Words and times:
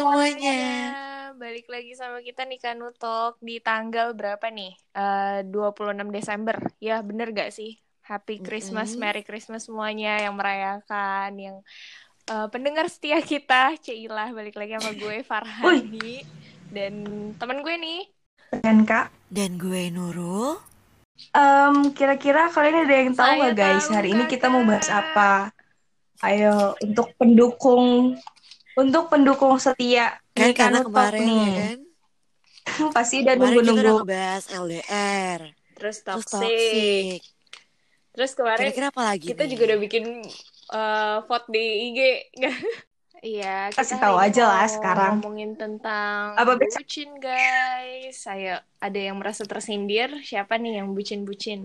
semuanya. 0.00 0.58
Balik 1.36 1.66
lagi 1.68 1.92
sama 1.96 2.20
kita 2.20 2.42
nih 2.44 2.60
Kanu 2.60 2.92
Talk 2.92 3.40
di 3.40 3.56
tanggal 3.60 4.12
berapa 4.12 4.46
nih? 4.50 4.72
Eh 4.92 5.38
26 5.46 6.08
Desember. 6.10 6.56
Ya 6.78 7.00
bener 7.00 7.32
gak 7.32 7.50
sih? 7.52 7.76
Happy 8.02 8.42
Christmas, 8.42 8.90
Mm-mm. 8.90 9.00
Merry 9.00 9.22
Christmas 9.22 9.62
semuanya 9.64 10.18
yang 10.18 10.34
merayakan, 10.34 11.30
yang 11.38 11.56
eh, 12.26 12.48
pendengar 12.50 12.86
setia 12.90 13.22
kita, 13.22 13.76
Ceilah 13.78 14.28
balik 14.32 14.56
lagi 14.56 14.74
sama 14.76 14.92
gue 14.92 15.16
Farhani 15.30 16.26
dan 16.68 16.94
teman 17.38 17.62
gue 17.62 17.74
nih. 17.76 18.00
kan 18.64 18.82
kak 18.82 19.06
Dan 19.30 19.56
gue 19.56 19.90
Nurul. 19.90 20.58
Em, 21.32 21.92
kira-kira 21.92 22.48
kalian 22.48 22.84
ada 22.84 22.94
yang 22.96 23.12
tahu 23.14 23.32
nggak 23.38 23.54
guys 23.54 23.86
tahu, 23.86 23.94
hari 23.94 24.08
ini 24.16 24.24
kita 24.24 24.46
Kakak. 24.46 24.52
mau 24.52 24.64
bahas 24.64 24.88
apa 24.90 25.52
ayo 26.22 26.76
untuk 26.80 27.12
pendukung 27.16 28.16
untuk 28.80 29.04
pendukung 29.12 29.54
setia 29.64 30.06
Kan 30.36 30.50
nih, 30.50 30.54
karena 30.58 30.78
kemarin 30.86 31.22
nih 31.28 31.36
ya 31.44 31.50
kan. 31.58 31.78
pasti 32.96 33.14
udah 33.22 33.34
nunggu-nunggu 33.40 33.88
ngebahas 33.96 34.44
LDR. 34.62 35.40
Terus 35.76 35.96
Terus 36.10 36.26
toxic. 36.26 36.40
toxic. 36.50 37.20
Terus 38.14 38.32
kemarin 38.38 38.70
Kira-kira 38.70 38.86
apa 38.92 39.02
lagi 39.10 39.28
kita 39.28 39.42
nih? 39.42 39.50
juga 39.50 39.62
udah 39.70 39.78
bikin 39.84 40.04
eh, 40.74 41.16
vote 41.28 41.46
di 41.54 41.64
IG. 41.90 41.98
Iya, 43.20 43.68
kita 43.76 43.76
Kasih 43.76 43.98
tahu 44.00 44.16
aja 44.16 44.42
lah 44.48 44.64
sekarang. 44.76 45.14
ngomongin 45.20 45.50
tentang 45.60 46.40
Apa 46.40 46.52
bucin, 46.56 47.08
guys. 47.20 48.16
Saya 48.26 48.64
ada 48.86 48.98
yang 49.06 49.16
merasa 49.20 49.42
tersindir. 49.50 50.08
Siapa 50.24 50.54
nih 50.62 50.72
yang 50.80 50.88
bucin-bucin? 50.96 51.60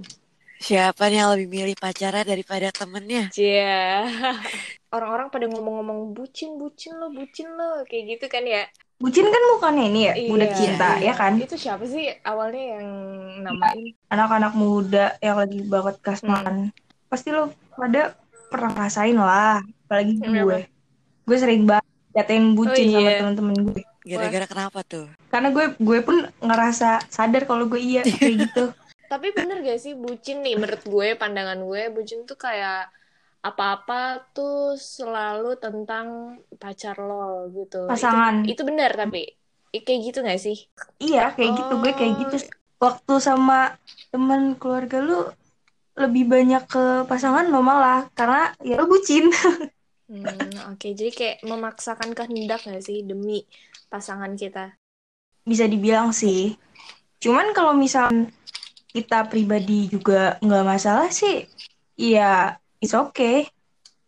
Siapa 0.66 1.04
nih 1.10 1.18
yang 1.22 1.30
lebih 1.34 1.48
milih 1.56 1.76
pacarnya 1.84 2.24
daripada 2.32 2.68
temennya? 2.80 3.24
Cia. 3.34 4.06
Orang-orang 4.96 5.28
pada 5.28 5.46
ngomong-ngomong 5.46 6.00
bucin, 6.12 6.56
bucin 6.56 6.96
lo, 6.96 7.08
bucin 7.10 7.48
lo, 7.50 7.84
kayak 7.84 8.04
gitu 8.10 8.26
kan 8.28 8.46
ya? 8.46 8.64
bucin 8.96 9.28
kan 9.28 9.44
bukannya 9.52 9.92
ini 9.92 10.02
ya 10.02 10.14
budak 10.26 10.50
Iya. 10.50 10.56
cinta 10.56 10.90
ya 10.98 11.12
kan 11.12 11.36
Itu 11.36 11.60
siapa 11.60 11.84
sih 11.84 12.08
awalnya 12.24 12.80
yang 12.80 12.88
namain? 13.44 13.92
anak-anak 14.08 14.56
muda 14.56 15.20
yang 15.20 15.36
lagi 15.36 15.60
banget 15.68 16.00
kasmaran 16.00 16.72
pasti 17.06 17.28
lo 17.30 17.52
pada 17.72 18.16
pernah 18.48 18.72
rasain 18.74 19.20
lah 19.20 19.60
apalagi 19.84 20.16
Kenapa? 20.16 20.40
gue 20.40 20.58
gue 21.28 21.38
sering 21.38 21.68
banget 21.68 21.84
jatuhin 22.16 22.56
bucin 22.56 22.88
Oh, 22.88 22.94
sama 22.94 23.04
iya. 23.04 23.20
temen-temen 23.20 23.56
gue 23.68 23.84
Gara-gara 24.08 24.48
kenapa 24.48 24.80
tuh? 24.82 25.12
karena 25.28 25.48
gue 25.52 25.66
gue 25.76 26.00
pun 26.00 26.18
ngerasa 26.40 26.90
sadar 27.12 27.44
kalau 27.44 27.68
gue 27.68 27.82
iya 27.82 28.00
kayak 28.00 28.16
gitu 28.48 28.72
Tapi 29.06 29.28
bener 29.34 29.60
gak 29.60 29.76
sih 29.78 29.92
bucin 29.92 30.40
nih 30.40 30.56
menurut 30.56 30.82
gue, 30.82 31.08
pandangan 31.14 31.60
gue, 31.60 31.92
bucin 31.92 32.24
tuh 32.24 32.40
kayak 32.40 32.88
apa-apa 33.50 34.26
tuh 34.36 34.74
selalu 34.96 35.56
tentang 35.64 36.08
pacar 36.62 36.96
lo 36.98 37.46
gitu. 37.54 37.86
Pasangan. 37.86 38.42
Itu, 38.44 38.58
itu 38.58 38.62
bener 38.70 38.92
tapi 38.98 39.22
kayak 39.86 40.00
gitu 40.08 40.18
gak 40.24 40.42
sih? 40.42 40.58
Iya, 40.98 41.36
kayak 41.36 41.52
gitu 41.60 41.74
gue 41.84 41.92
kayak 41.94 42.14
Oh. 42.16 42.20
gitu. 42.26 42.36
Waktu 42.82 43.14
sama 43.28 43.60
teman 44.12 44.42
keluarga 44.60 44.98
lu 45.00 45.20
lebih 45.96 46.24
banyak 46.28 46.64
ke 46.68 46.84
pasangan 47.08 47.48
lo 47.48 47.64
malah 47.64 48.08
karena 48.18 48.52
ya 48.60 48.76
lu 48.80 48.86
bucin. 48.92 49.32
Hmm, 50.06 50.70
oke. 50.70 50.88
Jadi 50.94 51.12
kayak 51.18 51.38
memaksakan 51.50 52.14
kehendak 52.14 52.62
gak 52.62 52.84
sih 52.86 53.02
demi 53.02 53.42
pasangan 53.90 54.38
kita? 54.38 54.78
Bisa 55.46 55.66
dibilang 55.66 56.10
sih. 56.14 56.54
Cuman 57.22 57.54
kalau 57.58 57.74
misal 57.74 58.10
kita 58.94 59.28
pribadi 59.28 59.90
juga 59.90 60.38
nggak 60.46 60.66
masalah 60.66 61.10
sih, 61.10 61.46
ya 61.98 62.56
it's 62.86 62.94
okay. 62.94 63.50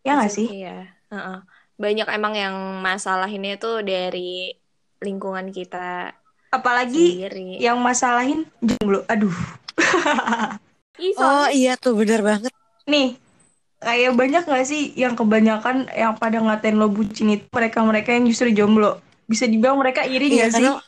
Ya 0.06 0.14
nggak 0.14 0.30
sih? 0.32 0.46
okay 0.48 0.62
ya. 0.62 0.78
Heeh. 1.10 1.38
Banyak 1.78 2.08
emang 2.10 2.34
yang 2.38 2.54
masalah 2.78 3.26
ini 3.26 3.58
tuh 3.58 3.82
dari 3.82 4.54
lingkungan 4.98 5.50
kita 5.50 6.10
Apalagi 6.50 7.18
sendiri. 7.18 7.58
yang 7.58 7.78
masalahin 7.82 8.46
jomblo. 8.62 9.02
Aduh. 9.10 9.34
Oh 10.98 11.46
iya 11.46 11.78
tuh 11.78 11.94
bener 11.94 12.26
banget. 12.26 12.50
Nih, 12.90 13.14
kayak 13.78 14.18
banyak 14.18 14.42
nggak 14.50 14.66
sih 14.66 14.90
yang 14.98 15.14
kebanyakan 15.14 15.86
yang 15.94 16.18
pada 16.18 16.42
ngatain 16.42 16.74
lo 16.74 16.90
bucin 16.90 17.38
itu 17.38 17.46
mereka-mereka 17.54 18.18
yang 18.18 18.26
justru 18.26 18.50
jomblo. 18.50 18.98
Bisa 19.30 19.46
dibilang 19.46 19.78
mereka 19.78 20.02
iri 20.02 20.26
Iya 20.26 20.50
sih? 20.50 20.66
karena 20.66 20.82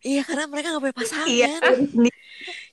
Iya 0.00 0.22
karena 0.24 0.44
mereka 0.46 0.66
gak 0.78 0.82
punya 0.86 0.94
pasangan. 0.94 1.26
Iya. 1.26 1.50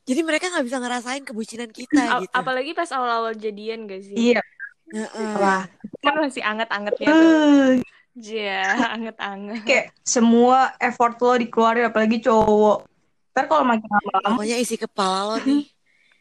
Jadi 0.08 0.22
mereka 0.24 0.48
gak 0.48 0.64
bisa 0.64 0.80
ngerasain 0.80 1.24
kebucinan 1.28 1.68
kita 1.68 2.00
A- 2.00 2.24
gitu. 2.24 2.32
apalagi 2.32 2.72
pas 2.72 2.88
awal-awal 2.96 3.36
jadian 3.36 3.92
gak 3.92 4.02
sih? 4.08 4.16
Iya. 4.16 4.42
Heeh. 4.88 5.32
Apa? 5.36 5.68
Kan 6.00 6.16
masih 6.24 6.44
anget-angetnya 6.48 7.12
tuh. 7.12 7.32
Eh, 7.36 7.72
Ja, 8.18 8.64
anget-anget. 8.96 9.62
kayak 9.68 9.86
semua 10.02 10.74
effort 10.80 11.20
lo 11.20 11.36
dikeluarin 11.36 11.92
apalagi 11.92 12.24
cowok. 12.24 12.88
Ntar 13.36 13.46
kalau 13.52 13.64
makin 13.68 13.86
lama-lama 13.86 14.28
Pokoknya 14.40 14.58
isi 14.58 14.76
kepala 14.80 15.20
lo 15.28 15.36
nih. 15.44 15.62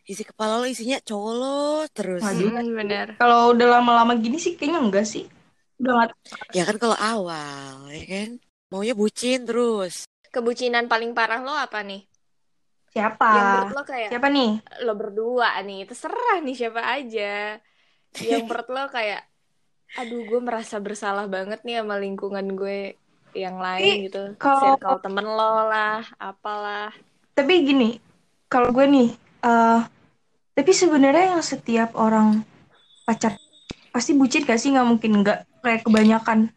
Isi 0.05 0.23
kepala 0.27 0.59
lo 0.61 0.67
isinya 0.67 0.99
cowok 1.01 1.33
lo 1.39 1.57
terus. 1.95 2.21
Waduh. 2.27 2.51
Hmm, 2.53 2.75
bener. 2.75 3.07
kalau 3.17 3.55
udah 3.55 3.69
lama-lama 3.79 4.13
gini 4.19 4.37
sih 4.37 4.59
kayaknya 4.59 4.83
enggak 4.83 5.07
sih. 5.07 5.25
Udah 5.79 5.93
nggak 5.95 6.11
Ya 6.53 6.67
kan 6.67 6.77
kalau 6.77 6.99
awal, 6.99 7.87
ya 7.95 8.05
kan? 8.05 8.31
Maunya 8.69 8.99
bucin 8.99 9.47
terus. 9.47 10.05
Kebucinan 10.35 10.91
paling 10.91 11.15
parah 11.17 11.41
lo 11.41 11.55
apa 11.55 11.81
nih? 11.81 12.03
Siapa? 12.97 13.29
Yang 13.29 13.45
menurut 13.47 13.73
lo 13.73 13.83
kayak 13.85 14.09
Siapa 14.09 14.29
nih? 14.33 14.51
lo 14.81 14.93
berdua 14.97 15.49
nih, 15.61 15.81
terserah 15.85 16.37
nih 16.41 16.57
siapa 16.57 16.81
aja. 16.83 17.61
Yang 18.17 18.43
menurut 18.49 18.69
lo 18.69 18.83
kayak, 18.89 19.21
aduh 19.95 20.23
gue 20.25 20.41
merasa 20.41 20.81
bersalah 20.81 21.29
banget 21.29 21.61
nih 21.63 21.85
sama 21.85 22.01
lingkungan 22.01 22.57
gue 22.57 22.97
yang 23.33 23.61
lain 23.61 24.09
gitu. 24.09 24.33
kalau- 24.37 24.81
Circle 24.81 25.05
temen 25.05 25.29
lo 25.29 25.69
lah, 25.69 26.01
apalah. 26.17 26.89
Tapi 27.37 27.53
gini, 27.63 28.01
kalau 28.49 28.73
gue 28.73 28.89
nih, 28.89 29.09
eh 29.45 29.81
tapi 30.57 30.73
sebenarnya 30.73 31.37
yang 31.37 31.45
setiap 31.45 31.93
orang 31.93 32.41
pacar 33.05 33.37
pasti 33.93 34.17
bucin 34.17 34.43
gak 34.43 34.57
sih? 34.57 34.73
Nggak 34.73 34.89
mungkin 34.89 35.21
nggak 35.21 35.39
kayak 35.61 35.85
kebanyakan. 35.85 36.49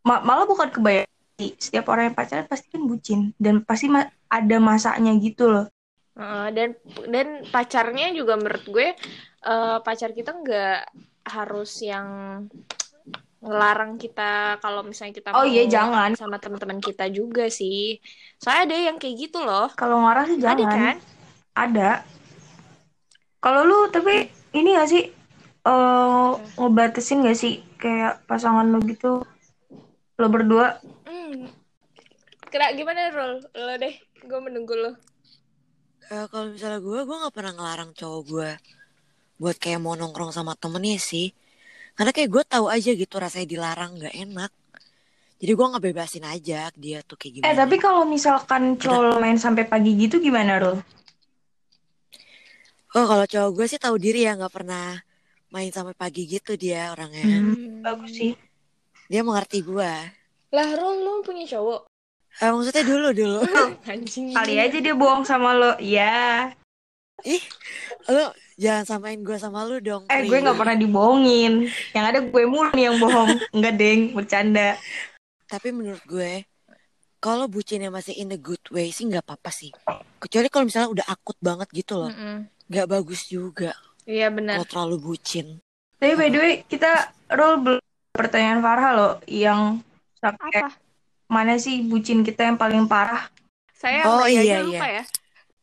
Ma- 0.00 0.24
malah 0.24 0.48
bukan 0.48 0.72
kebanyakan. 0.72 1.12
Setiap 1.60 1.86
orang 1.86 2.10
yang 2.10 2.16
pacaran 2.16 2.48
pasti 2.48 2.72
kan 2.72 2.82
bucin 2.82 3.30
dan 3.36 3.60
pasti 3.60 3.86
ma- 3.86 4.08
ada 4.28 4.56
masanya 4.60 5.12
gitu 5.18 5.48
loh. 5.48 5.66
Dan 6.50 6.74
dan 7.06 7.46
pacarnya 7.48 8.10
juga 8.10 8.34
menurut 8.34 8.64
gue 8.66 8.88
eh, 9.44 9.76
pacar 9.86 10.10
kita 10.10 10.34
nggak 10.34 10.78
harus 11.28 11.70
yang 11.84 12.08
ngelarang 13.38 13.94
kita 14.02 14.58
kalau 14.58 14.82
misalnya 14.82 15.14
kita 15.14 15.30
Oh 15.30 15.46
iya, 15.46 15.62
jangan. 15.70 16.10
sama 16.18 16.42
teman-teman 16.42 16.82
kita 16.82 17.06
juga 17.06 17.46
sih. 17.46 18.02
Soalnya 18.42 18.62
ada 18.66 18.76
yang 18.90 18.96
kayak 18.98 19.14
gitu 19.30 19.38
loh. 19.46 19.70
Kalau 19.78 20.02
ngarang 20.02 20.26
sih 20.26 20.38
Ada 20.42 20.58
jangan. 20.58 20.74
kan? 20.74 20.96
Ada. 21.54 21.90
Kalau 23.38 23.62
lu 23.62 23.86
tapi 23.94 24.26
ini 24.58 24.74
gak 24.74 24.90
sih 24.90 25.04
eh 25.62 26.30
ngebatasin 26.58 27.22
gak 27.22 27.38
sih 27.38 27.62
kayak 27.78 28.26
pasangan 28.26 28.66
lu 28.66 28.82
gitu 28.82 29.22
lo 30.18 30.26
berdua 30.26 30.82
Hmm. 31.06 31.46
Kira 32.50 32.72
gimana 32.74 33.12
Rul? 33.12 33.44
Lo 33.54 33.74
deh, 33.76 33.94
gue 34.28 34.40
menunggu 34.44 34.74
lo. 34.76 34.92
Eh, 36.08 36.26
kalau 36.32 36.52
misalnya 36.52 36.80
gue, 36.80 37.00
gue 37.04 37.16
gak 37.24 37.34
pernah 37.36 37.52
ngelarang 37.56 37.90
cowok 37.96 38.22
gue 38.28 38.50
buat 39.38 39.56
kayak 39.56 39.80
mau 39.80 39.94
nongkrong 39.94 40.34
sama 40.34 40.52
temennya 40.58 40.98
sih. 40.98 41.32
Karena 41.96 42.10
kayak 42.14 42.30
gue 42.30 42.44
tahu 42.44 42.66
aja 42.70 42.90
gitu 42.92 43.14
rasanya 43.16 43.48
dilarang 43.48 43.98
gak 43.98 44.14
enak. 44.14 44.52
Jadi 45.38 45.52
gue 45.54 45.66
ngebebasin 45.70 46.24
aja 46.26 46.68
dia 46.74 46.98
tuh 47.06 47.14
kayak 47.14 47.32
gimana. 47.38 47.50
eh 47.50 47.56
tapi 47.56 47.76
kalau 47.78 48.02
misalkan 48.02 48.74
cowok 48.74 49.02
lo 49.06 49.16
main 49.22 49.38
sampai 49.38 49.64
pagi 49.70 49.94
gitu 49.94 50.18
gimana 50.18 50.58
Rul? 50.58 50.82
Oh 52.98 53.04
kalau 53.06 53.22
cowok 53.22 53.50
gue 53.54 53.66
sih 53.70 53.78
tahu 53.78 53.96
diri 54.02 54.26
ya 54.26 54.34
nggak 54.34 54.50
pernah 54.50 54.98
main 55.54 55.70
sampai 55.70 55.94
pagi 55.94 56.26
gitu 56.26 56.58
dia 56.58 56.90
orangnya. 56.90 57.22
Hmm, 57.22 57.86
bagus 57.86 58.10
sih 58.18 58.32
Dia 59.06 59.22
mengerti 59.22 59.62
gue. 59.64 59.92
Lah 60.52 60.68
Rul, 60.76 61.04
lo 61.04 61.20
punya 61.24 61.44
cowok? 61.48 61.87
Eh, 62.38 62.48
maksudnya 62.48 62.84
dulu 62.84 63.08
dulu. 63.10 63.40
Anjing. 63.90 64.30
kali 64.30 64.54
aja 64.56 64.78
dia 64.78 64.94
bohong 64.94 65.22
sama 65.22 65.52
lo 65.52 65.72
ya 65.78 66.48
Ih, 67.20 67.42
lu 68.06 68.24
jangan 68.54 68.86
samain 68.86 69.18
gue 69.18 69.34
sama 69.36 69.66
lu 69.66 69.78
dong. 69.78 70.06
eh 70.06 70.22
gue 70.22 70.38
nggak 70.38 70.54
pernah 70.54 70.76
dibohongin 70.76 71.66
yang 71.90 72.04
ada 72.06 72.22
gue 72.22 72.44
mulu 72.46 72.70
nih 72.70 72.84
yang 72.86 72.96
bohong 72.96 73.30
enggak 73.54 73.74
deng 73.74 74.00
bercanda 74.12 74.78
Tapi 75.44 75.68
menurut 75.70 76.04
gue, 76.04 76.46
kalau 77.18 77.48
bucinnya 77.48 77.88
masih 77.88 78.14
in 78.14 78.30
a 78.30 78.38
good 78.38 78.62
way 78.68 78.88
sih 78.88 79.02
nggak 79.02 79.24
apa-apa 79.24 79.50
sih. 79.50 79.74
Kecuali 80.18 80.46
kalau 80.46 80.64
misalnya 80.64 80.90
udah 80.92 81.06
akut 81.08 81.34
banget 81.40 81.66
gitu 81.74 81.98
loh, 81.98 82.12
Mm-mm. 82.12 82.46
nggak 82.68 82.86
bagus 82.86 83.26
juga 83.26 83.74
Iya 84.04 84.30
benar. 84.30 84.62
kalau 84.62 84.68
terlalu 84.68 84.96
bucin. 85.04 85.58
tapi 85.98 86.14
by 86.14 86.28
the 86.28 86.38
way 86.38 86.54
kita 86.62 86.90
belum 87.26 87.82
pertanyaan 88.12 88.62
Farha 88.62 88.90
lo 88.92 89.10
yang 89.26 89.82
sampai 90.14 90.54
Apa? 90.54 90.70
Mana 91.28 91.60
sih 91.60 91.84
bucin 91.84 92.24
kita 92.24 92.48
yang 92.48 92.56
paling 92.56 92.88
parah 92.88 93.28
Saya 93.78 94.02
Oh, 94.08 94.26
iya, 94.26 94.42
aja 94.42 94.66
lupa 94.66 94.86
ya. 94.88 95.04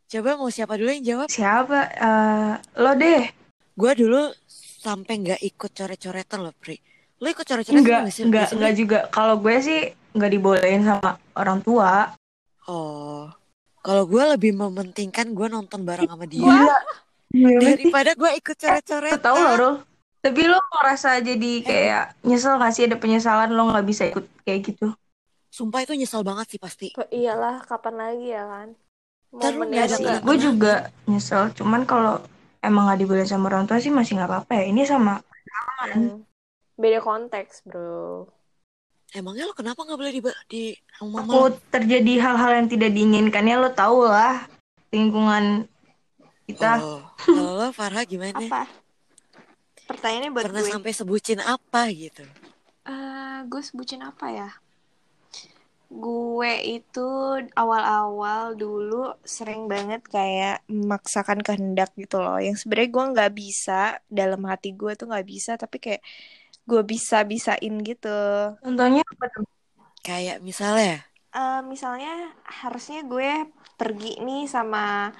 Coba 0.05 0.39
mau 0.39 0.47
siapa 0.47 0.77
dulu 0.79 0.93
yang 0.93 1.03
jawab? 1.03 1.27
siapa 1.27 1.79
Eh, 1.91 2.53
lo 2.79 2.91
deh 2.95 3.27
Gue 3.75 3.91
dulu 3.97 4.31
sampai 4.79 5.13
nggak 5.19 5.41
ikut 5.43 5.71
coret-coretan 5.73 6.39
loh, 6.39 6.55
Pri. 6.55 6.79
Lu 7.19 7.27
ikut 7.27 7.43
coret-coretan 7.43 7.81
enggak 7.83 7.99
nggak 8.05 8.13
sih? 8.13 8.23
enggak 8.23 8.29
Nggak 8.29 8.47
sih, 8.47 8.55
enggak 8.55 8.73
juga 8.79 8.97
kalau 9.11 9.35
gue 9.41 9.55
sih 9.59 9.79
nggak 10.15 10.31
dibolehin 10.31 10.81
sama 10.87 11.19
orang 11.35 11.59
tua. 11.59 12.15
Oh, 12.71 13.27
kalau 13.83 14.03
gue 14.07 14.23
lebih 14.37 14.55
mementingkan 14.55 15.35
gue 15.35 15.47
nonton 15.51 15.83
bareng 15.83 16.07
sama 16.07 16.23
dia 16.23 16.45
Gila. 16.45 16.77
Daripada 17.35 18.15
gue 18.15 18.31
ikut 18.39 18.55
coret-coret. 18.55 19.11
Lu 19.11 19.19
tahu 19.19 19.37
loh, 19.43 19.53
Rul. 19.59 19.75
Tapi 20.23 20.41
lo 20.49 20.57
ngerasa 20.57 21.21
jadi 21.21 21.51
kayak 21.61 22.03
nyesel 22.25 22.57
gak 22.57 22.73
sih 22.73 22.89
ada 22.89 22.97
penyesalan 22.97 23.53
lo 23.53 23.69
nggak 23.69 23.85
bisa 23.85 24.09
ikut 24.09 24.25
kayak 24.41 24.71
gitu? 24.71 24.89
Sumpah 25.55 25.87
itu 25.87 25.95
nyesel 25.95 26.19
banget 26.27 26.51
sih 26.51 26.59
pasti. 26.59 26.87
Iyalah, 27.15 27.63
kapan 27.63 27.95
lagi 27.95 28.27
ya 28.27 28.43
kan? 28.43 28.67
Nggak 29.31 29.51
ada 29.55 29.95
sih. 29.95 30.03
Gue 30.19 30.35
juga 30.35 30.73
nyesel. 31.07 31.47
Cuman 31.55 31.87
kalau 31.87 32.19
emang 32.59 32.91
nggak 32.91 32.99
dibolehin 32.99 33.29
sama 33.29 33.47
orang 33.47 33.63
tua 33.63 33.79
sih 33.79 33.87
masih 33.87 34.19
nggak 34.19 34.27
apa-apa 34.27 34.51
ya. 34.59 34.63
Ini 34.67 34.83
sama 34.83 35.23
Hmm. 35.85 36.25
Beda 36.75 36.99
konteks, 36.99 37.63
bro. 37.63 38.27
Emangnya 39.15 39.47
lo 39.47 39.55
kenapa 39.55 39.85
nggak 39.85 39.95
boleh 39.95 40.11
di, 40.11 40.21
di 40.51 40.63
sama 40.97 41.23
mama? 41.23 41.31
aku 41.31 41.41
terjadi 41.71 42.13
hal-hal 42.19 42.51
yang 42.59 42.67
tidak 42.67 42.91
diinginkan 42.91 43.47
ya 43.47 43.55
lo 43.61 43.71
tau 43.71 44.03
lah 44.03 44.43
lingkungan 44.91 45.69
kita. 46.49 46.83
Oh, 46.83 46.99
kalau 47.21 47.53
lo 47.55 47.67
Farha 47.71 48.03
gimana? 48.03 48.35
Apa? 48.35 48.67
Pertanyaannya 49.87 50.31
buat 50.35 50.43
Pernah 50.49 50.63
gue. 50.65 50.73
sampai 50.73 50.91
sebutin 50.91 51.39
apa 51.39 51.81
gitu? 51.95 52.25
Eh, 52.83 53.37
gue 53.47 53.61
sebutin 53.63 54.01
apa 54.03 54.25
ya? 54.33 54.49
Gue 55.89 56.51
itu 56.75 56.99
awal-awal 57.55 58.57
dulu 58.57 58.95
sering 59.21 59.69
banget 59.71 60.01
kayak 60.15 60.65
memaksakan 60.67 61.39
kehendak 61.45 61.89
gitu 62.01 62.15
loh. 62.23 62.37
Yang 62.41 62.65
sebenarnya 62.65 62.89
gue 62.95 63.05
nggak 63.13 63.31
bisa 63.41 63.73
dalam 64.09 64.41
hati 64.49 64.67
gue 64.79 64.91
tuh 64.99 65.05
nggak 65.09 65.27
bisa, 65.33 65.51
tapi 65.61 65.77
kayak 65.83 66.01
gue 66.69 66.81
bisa 66.93 67.17
bisain 67.31 67.73
gitu. 67.89 68.07
Contohnya 68.63 69.01
apa 69.05 69.25
tuh? 69.33 69.45
Kayak 70.05 70.37
misalnya, 70.45 71.03
Eh, 71.35 71.59
misalnya 71.71 72.31
harusnya 72.61 72.99
gue 73.11 73.29
pergi 73.79 74.11
nih 74.25 74.41
sama 74.55 75.11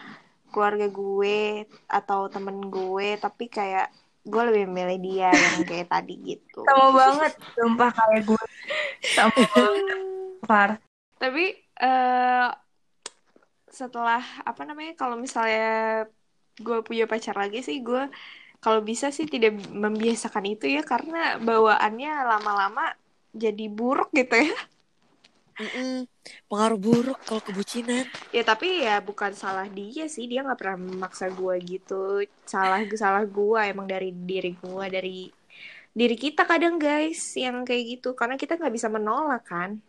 keluarga 0.52 0.88
gue 1.00 1.68
atau 1.98 2.20
temen 2.34 2.58
gue, 2.76 3.08
tapi 3.24 3.46
kayak 3.58 3.88
gue 4.32 4.42
lebih 4.50 4.66
milih 4.76 4.98
dia 5.08 5.30
yang 5.44 5.56
kayak 5.70 5.88
tadi 5.94 6.14
gitu. 6.30 6.64
Sama 6.66 6.88
banget, 6.98 7.32
sumpah 7.54 7.90
kayak 7.94 8.22
gue. 8.30 8.44
Sama 9.16 9.32
banget, 9.54 9.84
Far. 10.48 10.70
Tapi 11.22 11.44
eh 11.82 12.50
setelah 13.70 14.24
apa 14.48 14.62
namanya 14.64 14.96
kalau 14.96 15.20
misalnya 15.20 16.08
gue 16.56 16.78
punya 16.88 17.04
pacar 17.12 17.36
lagi 17.36 17.60
sih 17.60 17.84
gue 17.84 18.08
kalau 18.64 18.80
bisa 18.80 19.12
sih 19.12 19.28
tidak 19.28 19.60
membiasakan 19.84 20.46
itu 20.48 20.66
ya 20.72 20.82
karena 20.82 21.36
bawaannya 21.44 22.12
lama-lama 22.32 22.96
jadi 23.36 23.66
buruk 23.68 24.10
gitu 24.16 24.36
ya. 24.48 24.56
mm-mm, 25.60 26.08
pengaruh 26.50 26.80
buruk 26.80 27.20
kalau 27.28 27.42
kebucinan. 27.44 28.06
Ya 28.36 28.44
tapi 28.44 28.84
ya 28.88 29.00
bukan 29.04 29.32
salah 29.36 29.68
dia 29.72 30.06
sih 30.16 30.26
dia 30.32 30.44
nggak 30.46 30.60
pernah 30.60 30.78
memaksa 30.80 31.26
gue 31.32 31.56
gitu. 31.64 32.24
Salah 32.48 32.82
salah 32.96 33.24
gue 33.28 33.60
emang 33.72 33.88
dari 33.88 34.10
diri 34.12 34.52
gue 34.56 34.86
dari 34.92 35.18
diri 35.96 36.16
kita 36.20 36.44
kadang 36.44 36.76
guys 36.76 37.22
yang 37.40 37.64
kayak 37.68 37.84
gitu 38.00 38.10
karena 38.20 38.36
kita 38.36 38.60
nggak 38.60 38.74
bisa 38.76 38.88
menolak 38.92 39.44
kan. 39.48 39.80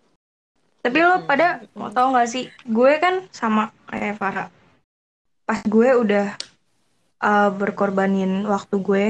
Tapi 0.86 1.02
lo 1.02 1.18
Hmm. 1.18 1.26
pada 1.26 1.46
mau 1.74 1.90
tau 1.90 2.14
gak 2.14 2.30
sih, 2.30 2.46
gue 2.62 2.92
kan 3.02 3.26
sama 3.34 3.74
kayak 3.90 4.14
Farah. 4.14 4.46
Pas 5.42 5.58
gue 5.66 5.88
udah 5.98 6.38
uh, 7.18 7.50
berkorbanin 7.50 8.46
waktu 8.46 8.78
gue 8.78 9.06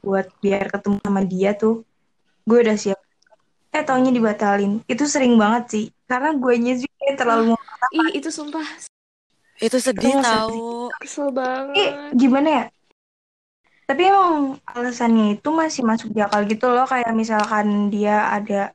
buat 0.00 0.24
biar 0.40 0.72
ketemu 0.72 0.96
sama 1.04 1.20
dia 1.20 1.52
tuh, 1.52 1.84
gue 2.48 2.58
udah 2.64 2.80
siap. 2.80 2.96
Eh 3.68 3.84
taunya 3.84 4.08
dibatalin. 4.08 4.80
Itu 4.88 5.04
sering 5.04 5.36
banget 5.36 5.64
sih. 5.68 5.84
Karena 6.08 6.32
gue 6.32 6.54
juga 6.80 6.88
terlalu 7.12 7.52
mau 7.52 7.60
Ih 7.92 8.16
itu 8.16 8.32
sumpah 8.32 8.64
Itu 9.60 9.76
sedih 9.76 10.16
Itu 10.16 10.24
tahu. 10.24 10.88
kesel 10.96 11.28
Eh, 11.28 11.32
banget. 11.36 11.92
gimana 12.16 12.48
ya? 12.48 12.64
Tapi 13.84 14.02
emang 14.04 14.56
alasannya 14.64 15.36
itu 15.36 15.48
masih 15.52 15.84
masuk 15.84 16.08
di 16.16 16.24
akal 16.24 16.48
gitu 16.48 16.72
loh. 16.72 16.88
Kayak 16.88 17.12
misalkan 17.12 17.92
dia 17.92 18.32
ada 18.32 18.72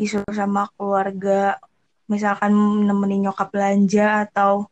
disuruh 0.00 0.34
sama 0.40 0.68
keluarga, 0.76 1.56
misalkan 2.12 2.52
nemenin 2.86 3.20
nyokap 3.28 3.48
belanja 3.54 4.28
atau 4.28 4.68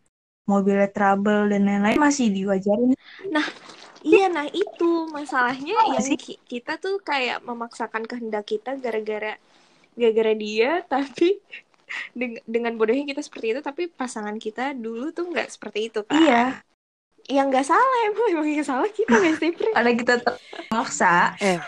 mobilnya 0.51 0.89
trouble 0.93 1.49
dan 1.53 1.61
lain-lain 1.69 1.99
masih 2.07 2.27
diwajarin. 2.37 2.93
Iya, 4.05 4.29
nah 4.29 4.47
itu 4.53 5.09
masalahnya 5.09 5.73
gak 5.81 5.89
yang 5.97 6.07
sih? 6.13 6.17
ki- 6.21 6.43
kita 6.45 6.77
tuh 6.77 7.01
kayak 7.01 7.41
memaksakan 7.49 8.05
kehendak 8.05 8.45
kita 8.45 8.77
gara-gara 8.77 9.41
gara-gara 9.97 10.33
dia, 10.37 10.71
tapi 10.93 11.41
deng- 12.13 12.43
dengan 12.45 12.73
bodohnya 12.79 13.05
kita 13.09 13.23
seperti 13.25 13.47
itu, 13.57 13.61
tapi 13.65 13.83
pasangan 13.89 14.37
kita 14.37 14.77
dulu 14.77 15.11
tuh 15.17 15.25
nggak 15.33 15.49
seperti 15.55 15.89
itu 15.89 16.01
kan? 16.05 16.21
Iya, 16.21 16.43
Yang 17.25 17.47
nggak 17.51 17.67
salah 17.73 17.99
emang 18.05 18.27
emang 18.37 18.49
yang 18.53 18.67
salah 18.69 18.91
kita 18.93 19.15
nggak 19.17 19.37
sih, 19.41 19.51
karena 19.57 19.91
kita 19.97 20.15
terpaksa. 20.21 21.13
Eh, 21.41 21.59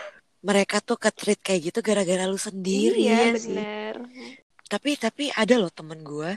mereka 0.41 0.77
tuh 0.79 0.95
ke-treat 0.95 1.39
kayak 1.41 1.61
gitu 1.71 1.79
gara-gara 1.81 2.23
lu 2.25 2.37
sendiri. 2.37 3.09
Iya, 3.09 3.33
sih. 3.35 3.53
bener. 3.53 3.95
Tapi 4.67 4.89
tapi 4.95 5.23
ada 5.31 5.55
loh 5.55 5.71
temen 5.71 6.01
gue 6.01 6.35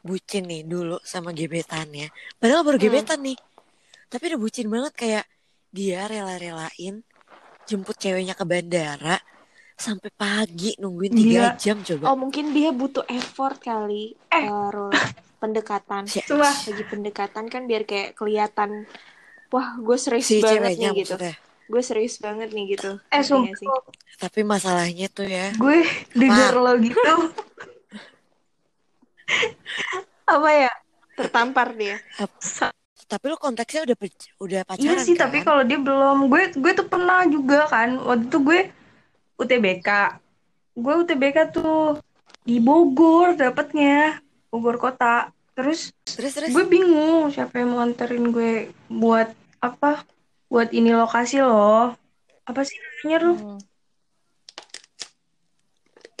bucin 0.00 0.48
nih 0.48 0.64
dulu 0.64 0.98
sama 1.02 1.30
gebetannya. 1.30 2.10
Padahal 2.36 2.66
baru 2.66 2.78
Hmm. 2.80 2.86
gebetan 2.88 3.20
nih. 3.22 3.38
Tapi 4.08 4.22
udah 4.28 4.40
bucin 4.40 4.66
banget 4.66 4.92
kayak 4.94 5.24
dia 5.70 6.04
rela-relain 6.04 7.00
jemput 7.64 7.96
ceweknya 7.96 8.34
ke 8.34 8.42
bandara 8.42 9.16
sampai 9.72 10.10
pagi 10.12 10.74
nungguin 10.76 11.12
tiga 11.12 11.54
jam 11.56 11.80
coba. 11.80 12.12
Oh 12.12 12.18
mungkin 12.18 12.50
dia 12.50 12.70
butuh 12.70 13.06
effort 13.08 13.56
kali, 13.58 14.12
Eh. 14.28 14.46
Rul. 14.46 14.92
pendekatan. 15.38 16.06
Coba. 16.06 16.50
Lagi 16.50 16.84
pendekatan 16.86 17.44
kan 17.46 17.66
biar 17.66 17.82
kayak 17.82 18.14
kelihatan, 18.14 18.86
wah 19.48 19.74
gue 19.74 19.96
serius 19.96 20.30
si 20.30 20.38
banget 20.38 20.78
nih 20.78 21.02
gitu. 21.02 21.18
maksudnya. 21.18 21.34
Gue 21.72 21.80
serius 21.80 22.20
banget 22.20 22.52
nih 22.52 22.76
gitu. 22.76 23.00
Eh, 23.08 23.24
sumpah, 23.24 23.56
sih? 23.56 23.64
Tapi 24.20 24.44
masalahnya 24.44 25.08
tuh 25.08 25.24
ya. 25.24 25.56
gue 25.56 25.80
denger 26.12 26.52
lo 26.60 26.76
gitu. 26.76 27.14
Apa 30.28 30.48
ya? 30.52 30.72
Tertampar 31.16 31.72
dia. 31.72 31.96
Tapi 33.08 33.24
lu 33.28 33.36
konteksnya 33.40 33.88
udah 33.88 33.96
udah 34.40 34.60
Iya 34.60 34.68
pacaran 34.68 35.04
sih, 35.04 35.16
kan? 35.16 35.28
tapi 35.28 35.38
kalau 35.40 35.64
dia 35.64 35.80
belum, 35.80 36.28
gue 36.28 36.52
gue 36.60 36.72
tuh 36.76 36.84
pernah 36.88 37.24
juga 37.24 37.64
kan. 37.72 37.96
Waktu 38.04 38.24
itu 38.28 38.38
gue 38.44 38.60
UTBK. 39.40 39.88
Gue 40.76 40.94
UTBK 41.04 41.56
tuh 41.56 42.00
di 42.44 42.60
Bogor 42.60 43.32
dapetnya, 43.32 44.20
Bogor 44.52 44.76
kota. 44.76 45.32
Terus 45.56 45.92
Terus 46.04 46.32
terus. 46.36 46.52
gue 46.52 46.64
bingung 46.68 47.32
siapa 47.32 47.60
yang 47.60 47.72
mau 47.72 47.84
nganterin 47.84 48.28
gue 48.28 48.52
buat 48.88 49.28
apa? 49.60 50.04
Buat 50.52 50.68
ini 50.76 50.92
lokasi 50.92 51.40
loh. 51.40 51.96
Apa 52.44 52.60
sih 52.60 52.76
namanya 52.76 53.16
lu? 53.24 53.32
Hmm. 53.32 53.60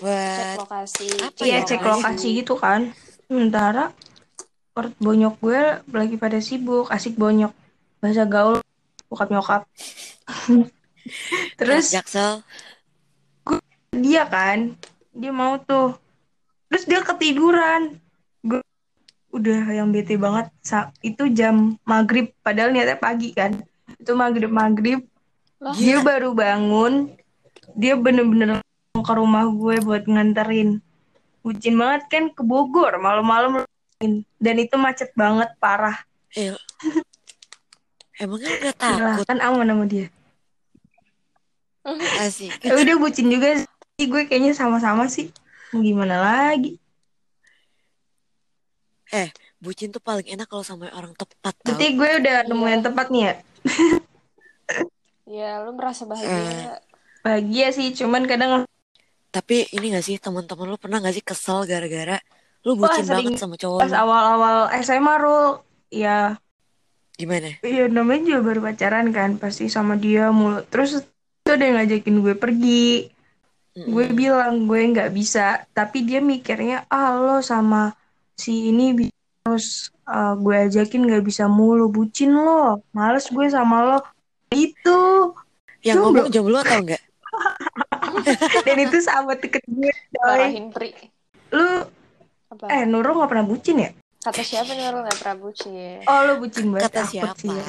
Buat 0.00 0.56
lokasi. 0.64 1.08
Apa 1.20 1.44
Iya 1.44 1.60
ya 1.60 1.68
cek 1.68 1.80
namanya? 1.84 1.92
lokasi 2.00 2.28
gitu 2.40 2.54
kan. 2.56 2.80
Sementara 3.28 3.92
pert 4.72 4.96
bonyok 4.96 5.34
gue 5.36 5.62
lagi 5.92 6.16
pada 6.16 6.40
sibuk, 6.40 6.88
asik 6.88 7.20
bonyok. 7.20 7.52
Bahasa 8.00 8.24
gaul, 8.24 8.64
bokap 9.12 9.28
nyokap. 9.28 9.62
Terus 11.60 11.92
Jaksel. 11.92 12.40
dia 13.92 14.24
kan 14.24 14.72
dia 15.12 15.28
mau 15.28 15.60
tuh 15.60 15.92
terus 16.72 16.88
dia 16.88 17.04
ketiduran 17.04 18.00
gue 18.40 18.64
udah 19.28 19.68
yang 19.68 19.92
bete 19.92 20.16
banget 20.16 20.48
itu 21.04 21.28
jam 21.28 21.76
maghrib 21.84 22.32
padahal 22.40 22.72
niatnya 22.72 22.96
pagi 22.96 23.36
kan 23.36 23.60
itu 24.02 24.12
maghrib 24.12 24.50
maghrib 24.50 25.00
Lah. 25.62 25.72
dia 25.78 26.02
baru 26.02 26.34
bangun 26.34 27.14
dia 27.78 27.94
bener-bener 27.94 28.58
mau 28.92 29.00
ke 29.00 29.12
rumah 29.16 29.48
gue 29.48 29.80
buat 29.80 30.04
nganterin. 30.04 30.82
Bucin 31.40 31.74
banget 31.74 32.02
kan 32.12 32.24
ke 32.28 32.42
Bogor 32.44 33.00
malam-malam. 33.00 33.64
Dan 34.36 34.56
itu 34.58 34.74
macet 34.76 35.14
banget 35.16 35.48
parah. 35.56 35.96
Eh, 36.36 36.52
emangnya 38.20 38.50
udah 38.52 38.72
Gila, 38.76 39.08
takut? 39.16 39.24
kan 39.24 39.38
aman 39.40 39.66
sama 39.66 39.84
dia. 39.88 40.06
Asik. 42.22 42.52
tapi 42.60 42.80
dia 42.84 42.96
bucin 43.00 43.26
juga 43.26 43.48
sih. 43.58 44.04
Gue 44.04 44.28
kayaknya 44.28 44.52
sama-sama 44.52 45.08
sih. 45.08 45.32
Mau 45.72 45.80
gimana 45.80 46.20
lagi? 46.20 46.76
Eh, 49.08 49.28
bucin 49.56 49.88
tuh 49.88 50.00
paling 50.00 50.28
enak 50.28 50.46
kalau 50.46 50.66
sama 50.66 50.92
orang 50.92 51.16
tepat 51.16 51.54
tau. 51.62 51.72
Berarti 51.72 51.86
gue 51.96 52.10
udah 52.20 52.36
nemu 52.44 52.66
yang 52.68 52.82
tepat 52.84 53.06
nih 53.08 53.22
ya 53.24 53.34
Ya, 55.22 55.62
lu 55.64 55.72
merasa 55.72 56.04
bahagia. 56.04 56.76
bahagia 57.22 57.66
sih 57.72 57.94
cuman 57.94 58.26
kadang 58.26 58.66
Tapi 59.32 59.64
ini 59.72 59.94
gak 59.94 60.04
sih 60.04 60.20
teman-teman 60.20 60.68
lu 60.68 60.76
pernah 60.76 61.00
gak 61.00 61.14
sih 61.16 61.24
kesel 61.24 61.64
gara-gara 61.64 62.20
lu 62.62 62.76
Wah, 62.76 62.90
bucin 62.90 63.06
sering. 63.06 63.32
banget 63.32 63.40
sama 63.40 63.56
cowok 63.56 63.78
pas 63.80 63.90
lu? 63.90 63.96
awal-awal 63.96 64.58
SMA 64.82 65.14
Rul 65.18 65.46
ya 65.88 66.36
Gimana? 67.16 67.58
ya 67.62 67.86
namanya 67.88 68.22
juga 68.28 68.40
baru 68.52 68.60
pacaran 68.66 69.08
kan 69.10 69.30
pasti 69.38 69.66
sama 69.66 69.94
dia 69.96 70.30
mulu 70.30 70.62
terus 70.68 71.00
itu 71.00 71.48
ada 71.48 71.64
yang 71.64 71.76
ngajakin 71.80 72.16
gue 72.20 72.34
pergi 72.36 72.86
gue 73.72 74.04
bilang 74.12 74.68
gue 74.68 74.80
nggak 74.92 75.10
bisa 75.10 75.64
tapi 75.72 76.04
dia 76.04 76.20
mikirnya 76.20 76.84
ah 76.86 77.16
lo 77.16 77.40
sama 77.40 77.96
si 78.36 78.68
ini 78.68 79.08
terus 79.42 79.90
uh, 80.12 80.36
gue 80.36 80.56
ajakin 80.68 81.08
nggak 81.08 81.24
bisa 81.24 81.48
mulu 81.48 81.88
bucin 81.88 82.30
lo 82.30 82.84
males 82.92 83.24
gue 83.26 83.46
sama 83.48 83.80
lo 83.82 83.98
itu 84.52 85.32
Yang 85.80 85.96
ngomong 85.98 86.28
jomblo 86.28 86.60
atau 86.60 86.78
enggak? 86.78 87.00
dan 88.68 88.76
itu 88.78 88.96
sahabat 89.00 89.40
deket 89.40 89.64
gue 89.64 89.88
coy 90.12 90.52
Pri. 90.70 90.90
lu 91.50 91.88
Apa? 92.52 92.64
eh 92.68 92.84
Nurul 92.84 93.16
nggak 93.16 93.30
pernah 93.32 93.46
bucin 93.48 93.80
ya 93.80 93.90
Kata 94.22 94.44
siapa 94.44 94.70
orang 94.70 95.02
nggak 95.02 95.18
pernah 95.18 95.36
bucin? 95.40 96.04
oh 96.04 96.18
lu 96.22 96.32
bucin 96.38 96.66
banget 96.70 96.92
Kata 96.92 97.02
siapa? 97.08 97.34
sih 97.34 97.50
ya. 97.50 97.66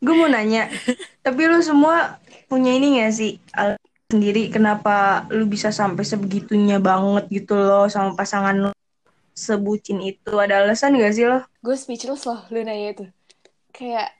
gue 0.00 0.14
mau 0.16 0.26
nanya 0.26 0.72
tapi 1.20 1.44
lu 1.44 1.60
semua 1.60 2.16
punya 2.48 2.72
ini 2.72 2.98
gak 2.98 3.12
sih 3.12 3.36
al- 3.52 3.76
sendiri 4.08 4.48
kenapa 4.48 5.28
lu 5.30 5.44
bisa 5.44 5.70
sampai 5.70 6.02
sebegitunya 6.02 6.80
banget 6.80 7.28
gitu 7.30 7.54
loh 7.54 7.86
sama 7.86 8.16
pasangan 8.16 8.56
lu 8.58 8.70
sebucin 9.32 10.00
itu 10.00 10.32
ada 10.34 10.62
alasan 10.62 10.94
gak 10.94 11.12
sih 11.12 11.24
lo 11.24 11.40
Gue 11.60 11.74
speechless 11.74 12.24
loh 12.24 12.40
lu 12.48 12.60
nanya 12.60 12.92
itu. 12.92 13.04
Kayak 13.70 14.12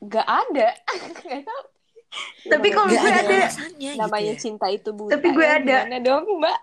gak 0.00 0.24
ada. 0.24 0.68
Gak 1.18 1.42
tau. 1.42 1.62
Tapi 2.46 2.68
kalau 2.70 2.88
Gak 2.88 2.96
gue 2.96 3.10
ada 3.10 3.20
ada. 3.20 3.36
alasannya 3.44 3.90
namanya 3.96 4.32
gitu 4.32 4.32
ya. 4.32 4.40
cinta 4.40 4.66
itu 4.68 4.90
buta. 4.90 5.12
Tapi 5.12 5.28
gue 5.28 5.44
ya. 5.44 5.56
ada. 5.58 5.76
Gimana 5.84 5.98
dong 6.00 6.24
mbak? 6.38 6.58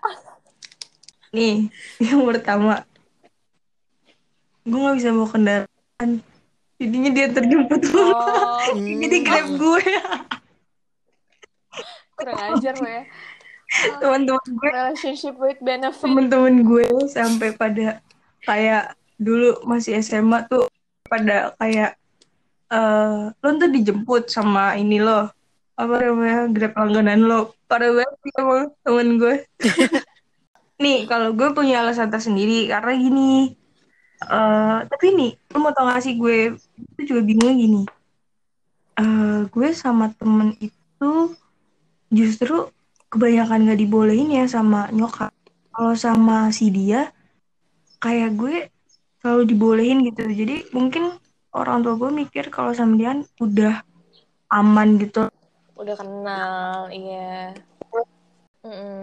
nih 1.28 1.68
yang 2.06 2.22
pertama 2.24 2.86
gue 4.62 4.72
nggak 4.74 4.96
bisa 4.96 5.10
bawa 5.10 5.28
kendaraan 5.28 6.10
jadinya 6.76 7.10
dia 7.12 7.26
terjemput 7.28 7.82
Oh, 7.92 8.62
jadi 9.04 9.16
grab 9.20 9.46
gue 9.52 9.82
kurang 12.16 12.38
ajar 12.50 12.74
lo 12.74 12.88
ya. 12.88 13.02
Teman-teman 14.00 14.46
gue. 14.46 14.68
Relationship 14.70 15.34
with 15.36 15.58
benefit. 15.60 16.02
temen-temen 16.02 16.62
gue 16.62 16.86
sampai 17.10 17.52
pada 17.54 18.00
kayak 18.46 18.94
dulu 19.16 19.64
masih 19.66 19.98
SMA 20.04 20.46
tuh 20.46 20.68
pada 21.08 21.54
kayak 21.58 21.96
eh 22.66 23.30
lo 23.30 23.48
tuh 23.56 23.70
dijemput 23.70 24.26
sama 24.26 24.74
ini 24.74 24.98
lo 24.98 25.30
apa 25.76 25.94
namanya 26.00 26.48
grab 26.50 26.72
langganan 26.74 27.20
lo. 27.26 27.54
Pada 27.66 27.90
banget 27.90 28.32
emang 28.38 28.70
temen 28.86 29.08
gue. 29.20 29.34
Nih 30.82 31.08
kalau 31.08 31.32
gue 31.32 31.48
punya 31.56 31.80
alasan 31.80 32.12
tersendiri 32.12 32.68
karena 32.68 32.92
gini 32.96 33.56
eh 34.16 34.80
tapi 34.88 35.12
nih 35.12 35.36
lo 35.52 35.60
mau 35.60 35.76
tau 35.76 35.92
gak 35.92 36.00
sih 36.00 36.16
gue 36.16 36.56
itu 36.96 37.00
juga 37.12 37.20
bingung 37.24 37.56
gini. 37.56 37.82
Eh 38.96 39.44
gue 39.52 39.68
sama 39.76 40.08
temen 40.16 40.56
itu 40.56 41.12
justru 42.08 42.72
kebanyakan 43.12 43.70
gak 43.70 43.80
dibolehin 43.80 44.30
ya 44.32 44.44
sama 44.50 44.90
nyokap. 44.90 45.32
Kalau 45.72 45.94
sama 45.94 46.50
si 46.50 46.72
dia 46.72 47.12
kayak 48.00 48.30
gue 48.36 48.56
selalu 49.20 49.42
dibolehin 49.50 49.98
gitu. 50.06 50.24
Jadi 50.24 50.70
mungkin 50.72 51.14
orang 51.52 51.82
tua 51.84 51.94
gue 51.96 52.10
mikir 52.12 52.48
kalau 52.52 52.72
sama 52.72 52.96
dia 52.96 53.16
udah 53.40 53.82
aman 54.52 55.00
gitu. 55.00 55.28
Udah 55.76 55.96
kenal, 55.98 56.88
iya. 56.92 57.52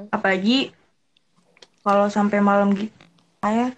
Apalagi 0.10 0.74
kalau 1.83 2.07
sampai 2.07 2.39
malam 2.39 2.72
gitu 2.74 2.91
kayak 3.43 3.75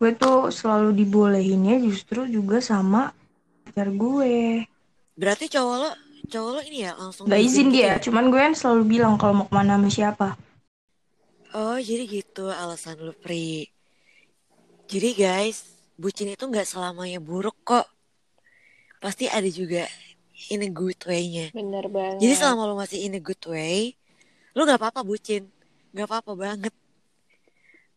gue 0.00 0.10
tuh 0.16 0.48
selalu 0.48 0.96
dibolehinnya 1.04 1.76
justru 1.84 2.24
juga 2.24 2.62
sama 2.62 3.12
pacar 3.66 3.92
gue. 3.92 4.64
Berarti 5.18 5.52
cowok 5.52 5.76
lo, 5.76 5.90
cowok 6.28 6.50
lo 6.56 6.60
ini 6.66 6.78
ya 6.84 6.92
langsung 6.98 7.24
gak 7.24 7.40
izin 7.40 7.70
gitu 7.70 7.76
dia 7.80 7.86
ya? 7.86 7.94
cuman 8.02 8.24
gue 8.28 8.40
kan 8.40 8.54
selalu 8.56 8.82
bilang 8.98 9.14
kalau 9.16 9.42
mau 9.42 9.46
ke 9.48 9.54
mana 9.54 9.78
sama 9.78 9.88
siapa 9.88 10.28
Oh 11.50 11.82
jadi 11.82 12.06
gitu 12.06 12.46
alasan 12.46 13.02
lu 13.02 13.10
Pri. 13.10 13.66
Jadi 14.86 15.10
guys, 15.18 15.66
bucin 15.98 16.30
itu 16.30 16.46
nggak 16.46 16.66
selamanya 16.66 17.18
buruk 17.18 17.58
kok. 17.66 17.90
Pasti 19.02 19.26
ada 19.26 19.46
juga 19.50 19.82
in 20.54 20.62
a 20.62 20.70
good 20.70 20.98
way-nya. 21.02 21.50
Bener 21.50 21.90
banget. 21.90 22.22
Jadi 22.22 22.34
selama 22.38 22.70
lu 22.70 22.78
masih 22.78 23.02
in 23.02 23.18
a 23.18 23.22
good 23.22 23.42
way, 23.50 23.98
lu 24.54 24.62
nggak 24.62 24.78
apa-apa 24.78 25.02
bucin, 25.02 25.50
nggak 25.90 26.06
apa-apa 26.06 26.32
banget. 26.38 26.74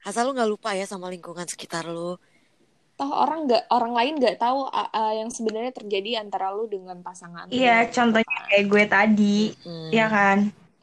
Asal 0.02 0.26
lu 0.26 0.34
nggak 0.34 0.50
lupa 0.50 0.74
ya 0.74 0.90
sama 0.90 1.14
lingkungan 1.14 1.46
sekitar 1.46 1.86
lu. 1.86 2.18
Toh 3.04 3.20
orang 3.20 3.52
nggak 3.52 3.68
orang 3.68 3.94
lain 4.00 4.14
nggak 4.16 4.40
tahu 4.40 4.64
uh, 4.64 4.88
uh, 4.88 5.12
yang 5.12 5.28
sebenarnya 5.28 5.76
terjadi 5.76 6.24
antara 6.24 6.56
lu 6.56 6.72
dengan 6.72 7.04
pasangan. 7.04 7.52
lu. 7.52 7.60
iya 7.60 7.84
contohnya 7.92 8.38
kayak 8.48 8.66
gue 8.72 8.84
tadi 8.88 9.40
Hmm. 9.68 9.92
Iya 9.92 10.06
kan? 10.08 10.38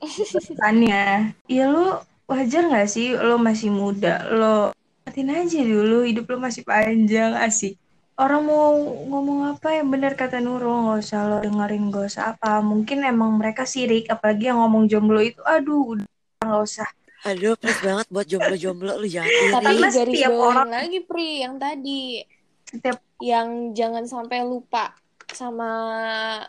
Pesannya. 0.05 1.33
Ya 1.49 1.65
lu 1.73 1.97
wajar 2.29 2.69
gak 2.69 2.93
sih 2.93 3.17
lo 3.17 3.41
masih 3.41 3.73
muda, 3.73 4.29
lo 4.29 4.77
nikmatin 4.77 5.33
aja 5.33 5.61
dulu 5.65 6.05
hidup 6.05 6.29
lo 6.29 6.45
masih 6.45 6.61
panjang 6.61 7.33
asik. 7.41 7.81
Orang 8.21 8.53
mau 8.53 8.77
ngomong 9.09 9.57
apa 9.57 9.81
yang 9.81 9.89
benar 9.89 10.13
kata 10.13 10.45
Nurul 10.45 10.93
nggak 10.93 11.01
usah 11.01 11.21
lo 11.25 11.37
dengerin 11.41 11.89
gak 11.89 12.05
usah 12.05 12.37
apa. 12.37 12.61
Mungkin 12.61 13.01
emang 13.01 13.41
mereka 13.41 13.65
sirik 13.65 14.13
apalagi 14.13 14.53
yang 14.53 14.61
ngomong 14.61 14.93
jomblo 14.93 15.25
itu 15.25 15.41
aduh 15.41 15.97
nggak 16.45 16.61
usah. 16.69 16.89
Aduh, 17.23 17.53
please 17.55 17.81
banget 17.81 18.07
buat 18.09 18.25
jomblo-jomblo 18.25 18.97
lu 18.97 19.05
jangan 19.05 19.29
iri. 19.29 19.53
Tapi 19.53 19.75
garis 19.85 20.21
bawahin 20.23 20.41
orang- 20.57 20.71
lagi 20.73 21.01
Pri 21.03 21.29
yang 21.39 21.55
tadi 21.57 22.25
Setiap 22.65 22.99
yang 23.19 23.49
jangan 23.73 24.05
sampai 24.05 24.41
lupa 24.43 24.95
sama 25.29 25.71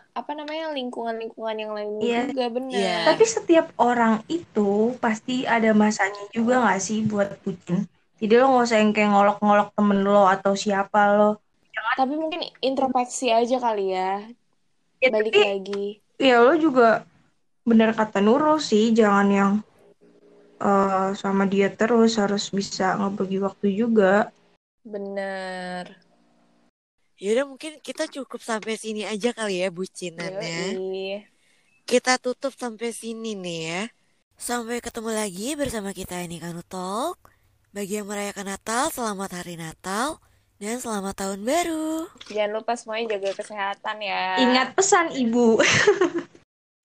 apa 0.08 0.30
namanya 0.32 0.70
lingkungan-lingkungan 0.70 1.56
yang 1.56 1.72
lain 1.72 1.90
Iya. 1.98 2.20
juga 2.28 2.46
benar. 2.48 2.72
Iya. 2.72 2.96
tapi 3.04 3.24
setiap 3.24 3.66
orang 3.76 4.22
itu 4.26 4.70
pasti 4.96 5.44
ada 5.44 5.70
masanya 5.72 6.24
juga 6.30 6.58
nggak 6.58 6.80
sih 6.80 7.02
buat 7.02 7.36
bucin. 7.40 7.86
Jadi 8.16 8.32
lo 8.32 8.48
nggak 8.48 8.64
usah 8.64 8.78
yang 8.78 8.90
kayak 8.90 9.10
ngolok-ngolok 9.10 9.68
temen 9.72 9.98
lo 10.00 10.24
atau 10.24 10.54
siapa 10.54 11.00
lo. 11.12 11.30
Tapi 11.92 12.14
mungkin 12.16 12.42
introspeksi 12.60 13.28
aja 13.28 13.58
kali 13.60 13.92
ya. 13.92 14.22
Ya, 14.98 15.10
Balik 15.10 15.30
tapi 15.32 15.42
lagi. 15.42 15.84
ya 16.16 16.38
lo 16.38 16.54
juga 16.54 17.02
bener 17.60 17.90
kata 17.92 18.18
Nurul 18.18 18.56
sih 18.56 18.90
jangan 18.90 19.28
yang 19.28 19.52
eh, 20.62 21.10
sama 21.18 21.44
dia 21.50 21.68
terus 21.74 22.16
harus 22.22 22.48
bisa 22.54 22.94
ngebagi 22.98 23.38
waktu 23.42 23.66
juga 23.74 24.30
Bener. 24.82 25.94
Yaudah 27.22 27.46
mungkin 27.46 27.78
kita 27.78 28.10
cukup 28.10 28.42
sampai 28.42 28.74
sini 28.74 29.06
aja 29.06 29.30
kali 29.30 29.62
ya 29.62 29.70
bucinannya. 29.70 30.74
Yoi. 30.74 31.22
Kita 31.86 32.18
tutup 32.18 32.50
sampai 32.58 32.90
sini 32.90 33.38
nih 33.38 33.60
ya. 33.70 33.82
Sampai 34.34 34.82
ketemu 34.82 35.14
lagi 35.14 35.54
bersama 35.54 35.94
kita 35.94 36.18
ini 36.18 36.42
Kanu 36.42 36.66
Talk. 36.66 37.30
Bagi 37.70 38.02
yang 38.02 38.10
merayakan 38.10 38.50
Natal, 38.50 38.90
selamat 38.90 39.38
hari 39.38 39.54
Natal 39.54 40.18
dan 40.58 40.82
selamat 40.82 41.14
tahun 41.14 41.40
baru. 41.46 42.10
Jangan 42.26 42.50
lupa 42.58 42.74
semuanya 42.74 43.16
jaga 43.16 43.38
kesehatan 43.38 43.96
ya. 44.02 44.42
ingat 44.42 44.74
pesan 44.74 45.14
ibu 45.14 45.62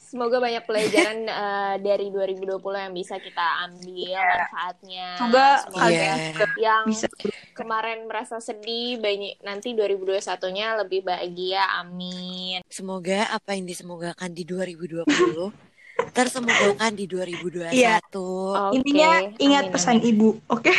Semoga 0.08 0.40
banyak 0.40 0.64
pelajaran 0.64 1.20
eh, 1.44 1.76
dari 1.84 2.08
2020 2.08 2.56
yang 2.80 2.96
bisa 2.96 3.20
kita 3.20 3.44
ambil 3.68 4.16
manfaatnya. 4.16 5.08
Semoga 5.20 5.48
Semoga 5.60 5.80
kalian 5.84 6.18
Iya. 6.18 6.48
yang 6.58 6.84
bisa 6.88 7.08
kemarin 7.52 8.00
merasa 8.08 8.40
sedih 8.40 8.98
banyak 8.98 9.36
nanti 9.42 9.76
2021-nya 9.76 10.80
lebih 10.80 11.04
bahagia. 11.04 11.60
Amin. 11.78 12.64
Semoga 12.66 13.28
apa 13.30 13.52
yang 13.52 13.68
disemogakan 13.68 14.32
di 14.32 14.48
2020 14.48 15.04
tersemogakan 16.16 16.92
di 16.94 17.06
2021. 17.06 17.74
Iya. 17.74 18.00
Oke, 18.08 18.80
intinya 18.80 19.12
ingat 19.36 19.64
amin, 19.68 19.74
pesan 19.76 19.98
amin. 20.00 20.08
ibu 20.08 20.30
oke 20.48 20.72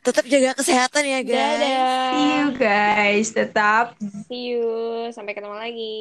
Tetap 0.00 0.22
jaga 0.24 0.54
kesehatan 0.54 1.02
ya 1.02 1.20
guys. 1.20 1.58
Dadah. 1.58 2.10
see 2.14 2.30
you 2.30 2.48
guys 2.54 3.26
tetap 3.28 3.84
See 4.24 4.54
you. 4.54 4.70
Sampai 5.10 5.34
ketemu 5.34 5.58
lagi. 5.58 6.00